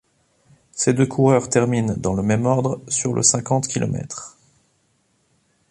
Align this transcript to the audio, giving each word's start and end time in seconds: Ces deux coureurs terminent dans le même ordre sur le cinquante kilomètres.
Ces 0.71 0.95
deux 0.95 1.05
coureurs 1.05 1.47
terminent 1.47 1.93
dans 1.95 2.15
le 2.15 2.23
même 2.23 2.47
ordre 2.47 2.81
sur 2.87 3.13
le 3.13 3.21
cinquante 3.21 3.67
kilomètres. 3.67 4.35